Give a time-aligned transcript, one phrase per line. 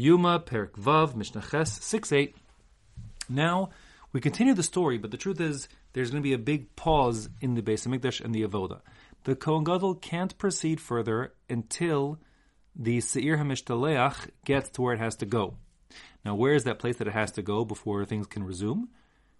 [0.00, 2.34] Yoma Perik Vav Mishnah Ches six eight.
[3.28, 3.68] Now
[4.14, 7.28] we continue the story, but the truth is there's going to be a big pause
[7.42, 8.80] in the Beis Hamikdash and the Avoda.
[9.24, 12.18] The Kohen Gadol can't proceed further until
[12.74, 15.56] the Seir Hamishtaleach gets to where it has to go.
[16.24, 18.88] Now, where is that place that it has to go before things can resume?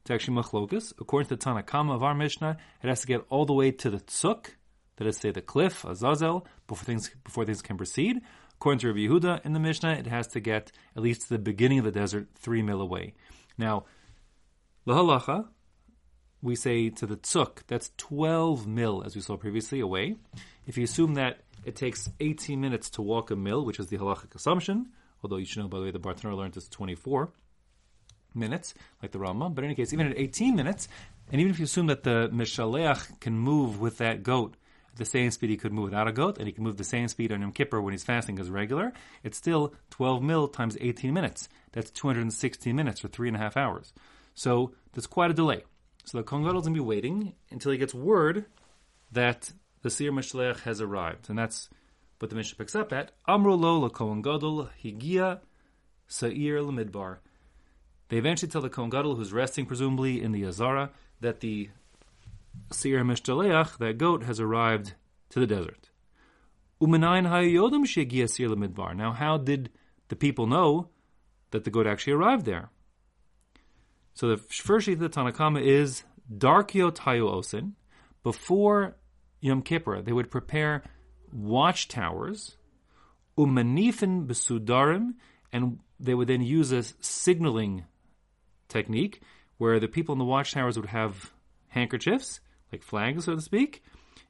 [0.02, 0.92] It's actually machlokas.
[1.00, 3.88] According to the Tanakama of our Mishnah, it has to get all the way to
[3.88, 4.48] the tzuk,
[4.96, 8.20] that is, say, the cliff, Azazel, before things before things can proceed.
[8.60, 11.38] According to Rabbi Yehuda in the Mishnah, it has to get at least to the
[11.38, 13.14] beginning of the desert, three mil away.
[13.56, 13.84] Now,
[14.86, 15.46] lahalacha,
[16.42, 20.16] we say to the tzuk, that's 12 mil, as we saw previously, away.
[20.66, 23.96] If you assume that it takes 18 minutes to walk a mil, which is the
[23.96, 24.90] halachic assumption,
[25.24, 27.30] although you should know, by the way, the Bartenura learned it's 24
[28.34, 29.54] minutes, like the Rambam.
[29.54, 30.86] But in any case, even at 18 minutes,
[31.32, 34.59] and even if you assume that the Mishaleach can move with that goat at
[35.00, 37.08] the same speed he could move without a goat, and he can move the same
[37.08, 38.92] speed on Yom Kippur when he's fasting as regular,
[39.24, 41.48] it's still 12 mil times 18 minutes.
[41.72, 43.92] That's 216 minutes or three and a half hours.
[44.34, 45.64] So that's quite a delay.
[46.04, 48.44] So the Kohen Gadol is going to be waiting until he gets word
[49.12, 51.30] that the Seir Mishaleach has arrived.
[51.30, 51.68] And that's
[52.18, 55.40] but the Mishnah picks up at Amru lo Kohen Gadol higia
[56.06, 57.16] Sa'ir Lamidbar.
[58.10, 61.70] They eventually tell the Kohen Gadol, who's resting presumably in the Azara, that the
[62.70, 64.94] Seir Mishtaleach, that goat, has arrived
[65.30, 65.90] to the desert.
[66.80, 67.86] Hayodim.
[68.96, 69.70] Now, how did
[70.08, 70.88] the people know
[71.50, 72.70] that the goat actually arrived there?
[74.14, 77.72] So the first sheet of the Tanakama is Darkio Tayo Osin.
[78.22, 78.96] Before
[79.40, 80.82] Yom Kippur, they would prepare
[81.32, 82.56] watchtowers,
[83.38, 85.14] umanifin besudarim,
[85.52, 87.84] and they would then use a signaling
[88.68, 89.20] technique
[89.58, 91.32] where the people in the watchtowers would have
[91.68, 92.40] handkerchiefs,
[92.72, 93.82] like flags, so to speak.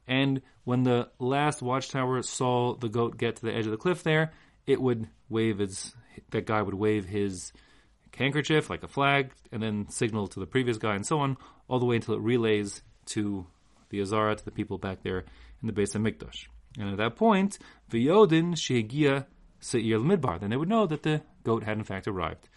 [0.07, 4.03] And when the last watchtower saw the goat get to the edge of the cliff
[4.03, 4.33] there,
[4.67, 5.95] it would wave its,
[6.31, 7.53] that guy would wave his
[8.17, 11.37] handkerchief like a flag and then signal to the previous guy and so on,
[11.69, 13.47] all the way until it relays to
[13.89, 15.25] the Azara, to the people back there
[15.62, 16.47] in the base of Hamikdash.
[16.79, 17.59] And at that point,
[17.91, 19.27] V'yodin shehigia
[19.61, 20.39] se'ir midbar.
[20.39, 22.49] Then they would know that the goat had in fact arrived.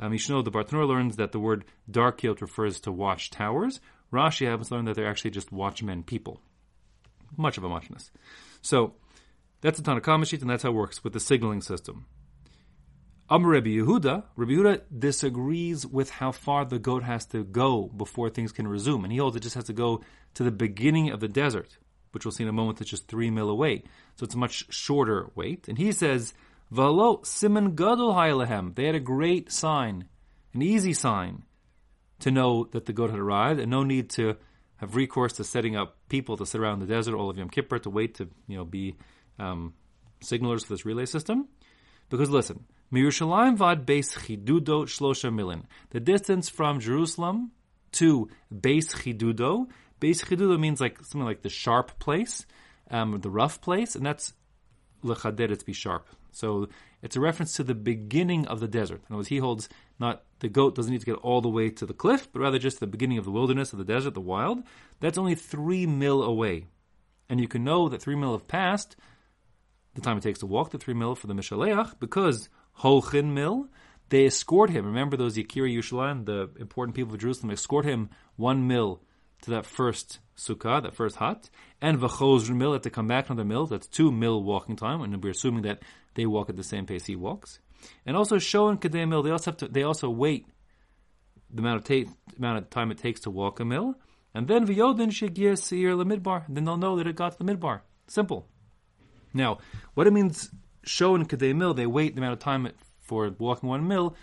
[0.00, 3.80] Um, you should know the Bartenura learns that the word dark refers to watch towers.
[4.12, 6.40] Rashi to learn that they're actually just watchmen people.
[7.36, 8.10] Much of a muchness.
[8.60, 8.94] So,
[9.60, 12.06] that's the Tanakama sheet, and that's how it works with the signaling system.
[13.30, 18.30] Am Rabbi Yehuda, Rabbi Yehuda disagrees with how far the goat has to go before
[18.30, 20.02] things can resume, and he holds it just has to go
[20.34, 21.78] to the beginning of the desert
[22.12, 23.84] which we'll see in a moment, that's just three mil away.
[24.16, 25.68] So it's a much shorter wait.
[25.68, 26.34] And he says,
[26.72, 28.74] Valo simon gadol haylehem.
[28.74, 30.06] They had a great sign,
[30.54, 31.44] an easy sign,
[32.20, 34.36] to know that the goat had arrived, and no need to
[34.76, 37.78] have recourse to setting up people to sit around the desert all of Yom Kippur
[37.80, 38.96] to wait to you know be
[39.38, 39.74] um,
[40.22, 41.48] signalers for this relay system.
[42.08, 45.64] Because listen, Mirushalayim vad beis chidudo shlosha milin.
[45.90, 47.52] The distance from Jerusalem
[47.92, 49.66] to Beis Chidudo
[50.00, 52.46] Beis Chidudo means like something like the sharp place,
[52.90, 54.32] um, the rough place, and that's
[55.04, 56.08] lechader to be sharp.
[56.32, 56.68] So
[57.02, 59.00] it's a reference to the beginning of the desert.
[59.00, 59.68] In other words, he holds
[59.98, 62.58] not the goat doesn't need to get all the way to the cliff, but rather
[62.58, 64.62] just the beginning of the wilderness, of the desert, the wild.
[65.00, 66.66] That's only three mil away.
[67.28, 68.96] And you can know that three mil have passed,
[69.94, 73.68] the time it takes to walk the three mil for the Mishaleach, because Holchin mil,
[74.08, 74.86] they escort him.
[74.86, 79.02] Remember those Yakira Yerushalayim, the important people of Jerusalem, escort him one mil
[79.42, 81.50] to that first sukkah, that first hut,
[81.80, 83.66] and v'chozr mil to come back from the mill.
[83.66, 85.82] That's two mil walking time, and we're assuming that
[86.14, 87.60] they walk at the same pace he walks.
[88.04, 90.46] And also show in kadei mil, they also have to, they also wait
[91.52, 93.94] the amount of ta- amount of time it takes to walk a mill,
[94.34, 96.46] and then v'yodin shegir seir lemidbar.
[96.46, 97.80] And then they'll know that it got to the midbar.
[98.06, 98.46] Simple.
[99.32, 99.58] Now,
[99.94, 100.50] what it means
[100.84, 102.68] show in kadei mil, they wait the amount of time
[103.00, 104.16] for walking one mill.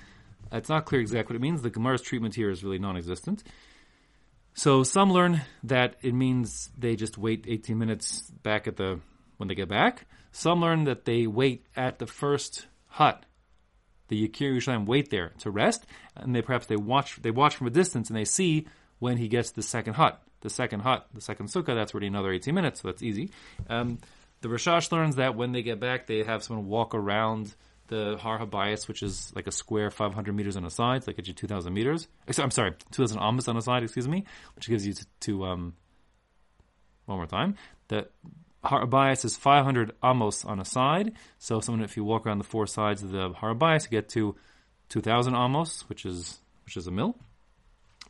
[0.52, 1.62] It's not clear exactly what it means.
[1.62, 3.44] The Gemara's treatment here is really non-existent.
[4.54, 9.00] So some learn that it means they just wait 18 minutes back at the
[9.38, 10.06] when they get back.
[10.32, 13.26] Some learn that they wait at the first hut.
[14.10, 15.86] The Yakir Yerushalayim wait there to rest,
[16.16, 18.68] and they perhaps they watch they watch from a distance and they see
[19.00, 20.22] when he gets to the second hut.
[20.42, 23.32] The second hut, the second sukkah, that's already another 18 minutes, so that's easy.
[23.70, 23.98] Um,
[24.42, 27.56] the Rashash learns that when they get back, they have someone walk around
[27.88, 31.18] the Har Habayis, which is like a square 500 meters on a side, so that
[31.18, 32.08] gets you 2,000 meters.
[32.38, 34.26] I'm sorry, 2,000 amos on a side, excuse me,
[34.56, 35.74] which gives you to, to um,
[37.06, 37.56] one more time.
[37.88, 38.08] The
[38.64, 42.44] Har Habayis is 500 amos on a side, so someone, if you walk around the
[42.44, 44.36] four sides of the Har Habayis, you get to
[44.90, 47.16] 2,000 amos, which is which is a mill.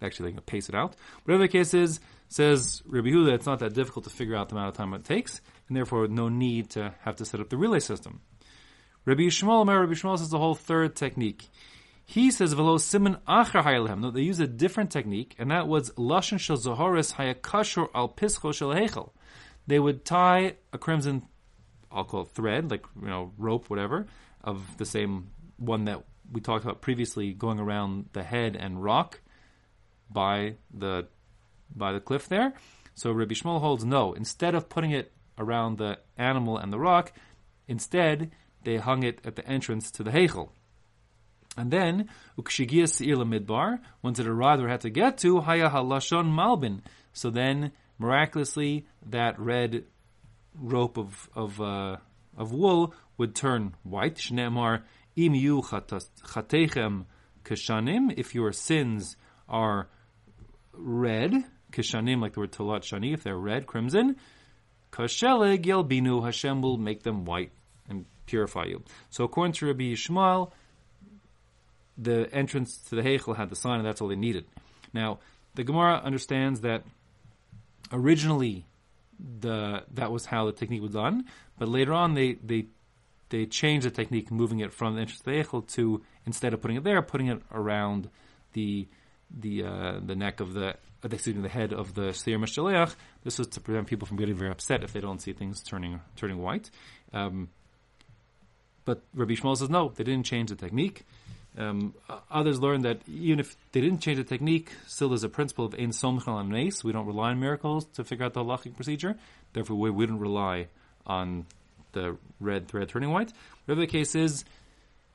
[0.02, 0.96] Actually, they can pace it out.
[1.24, 2.00] Whatever the case is,
[2.30, 5.04] says Rabbi Huda, it's not that difficult to figure out the amount of time it
[5.04, 8.22] takes, and therefore no need to have to set up the relay system.
[9.06, 11.48] Rabbi Yishmael, Rabbi Yishmael says the whole third technique.
[12.06, 14.00] He says velo siman acher haylehem.
[14.00, 18.52] No, they use a different technique, and that was lashon shel zohoris hayakashur al pischo
[18.52, 19.14] shel.
[19.68, 21.24] They would tie a crimson,
[21.92, 24.08] I'll call it thread, like you know rope, whatever,
[24.44, 29.22] of the same one that we talked about previously, going around the head and rock
[30.10, 31.08] by the
[31.76, 32.54] by the cliff there.
[32.96, 34.14] So Rabbi Yishmael holds no.
[34.14, 37.14] Instead of putting it around the animal and the rock,
[37.68, 38.32] instead
[38.64, 40.50] they hung it at the entrance to the Heichel.
[41.56, 45.70] And then, ukshigia se'ir midbar, once it arrived where it had to get to, haya
[45.70, 46.82] halashon malbin.
[47.14, 49.86] So then, miraculously, that red
[50.60, 51.98] rope of of uh,
[52.38, 54.16] of wool would turn white.
[54.16, 54.84] Shneemar
[55.16, 57.06] im yu chatechem
[57.44, 58.14] kashanim.
[58.18, 59.16] If your sins
[59.50, 59.88] are
[60.74, 61.34] red,
[61.72, 64.18] kishanim, like the word tolat shani, if they're red, crimson,
[64.92, 67.52] kashelig yelbinu, Hashem will make them white
[67.90, 68.84] and purify you.
[69.10, 70.52] So according to Rabbi Yishmael,
[71.98, 74.46] the entrance to the Heichel had the sign, and that's all they needed.
[74.94, 75.20] Now,
[75.56, 76.84] the Gemara understands that
[77.92, 78.66] originally
[79.40, 81.26] the that was how the technique was done,
[81.58, 82.68] but later on they they
[83.30, 87.02] they changed the technique, moving it from the entrance to instead of putting it there,
[87.02, 88.10] putting it around
[88.54, 88.88] the
[89.30, 92.96] the uh, the neck of the uh, excuse me, the head of the Seir Mishaleach.
[93.24, 96.00] This was to prevent people from getting very upset if they don't see things turning
[96.16, 96.70] turning white.
[97.14, 97.50] Um,
[98.86, 101.04] but Rabbi Yishmael says no, they didn't change the technique.
[101.58, 101.96] Um,
[102.30, 105.74] others learned that even if they didn't change the technique, still there's a principle of
[105.74, 106.84] ein somchal and nace.
[106.84, 109.16] We don't rely on miracles to figure out the halachic procedure.
[109.54, 110.68] Therefore, we wouldn't rely
[111.06, 111.48] on
[111.94, 113.34] the red thread turning white.
[113.66, 114.46] Whatever the case is,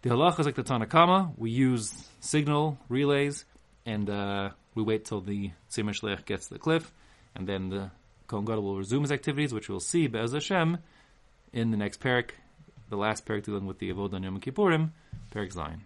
[0.03, 1.33] the halacha is like the Tanakama.
[1.39, 3.45] We use signal relays,
[3.87, 6.91] and uh, we wait till the Tzimmer gets to the cliff,
[7.37, 7.93] and then the
[8.27, 10.79] Kohen Gadol will resume his activities, which we'll see Be'ez Hashem
[11.53, 12.31] in the next parak,
[12.89, 14.91] the last parak dealing with the Avodah Yom Kippurim,
[15.33, 15.83] parak Zion.